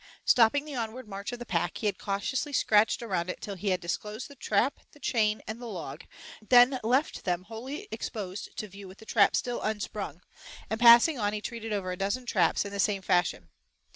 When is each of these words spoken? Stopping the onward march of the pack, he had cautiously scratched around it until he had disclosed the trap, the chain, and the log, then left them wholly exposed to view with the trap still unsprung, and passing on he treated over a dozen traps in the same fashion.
Stopping 0.25 0.65
the 0.65 0.73
onward 0.73 1.07
march 1.07 1.31
of 1.31 1.37
the 1.37 1.45
pack, 1.45 1.77
he 1.77 1.85
had 1.85 1.99
cautiously 1.99 2.51
scratched 2.51 3.03
around 3.03 3.29
it 3.29 3.37
until 3.37 3.53
he 3.53 3.69
had 3.69 3.79
disclosed 3.79 4.27
the 4.29 4.35
trap, 4.35 4.79
the 4.93 4.99
chain, 4.99 5.43
and 5.45 5.61
the 5.61 5.67
log, 5.67 6.05
then 6.41 6.79
left 6.83 7.23
them 7.23 7.43
wholly 7.43 7.87
exposed 7.91 8.49
to 8.57 8.67
view 8.67 8.87
with 8.87 8.97
the 8.97 9.05
trap 9.05 9.35
still 9.35 9.61
unsprung, 9.61 10.23
and 10.71 10.79
passing 10.79 11.19
on 11.19 11.33
he 11.33 11.39
treated 11.39 11.71
over 11.71 11.91
a 11.91 11.97
dozen 11.97 12.25
traps 12.25 12.65
in 12.65 12.71
the 12.71 12.79
same 12.79 13.03
fashion. 13.03 13.49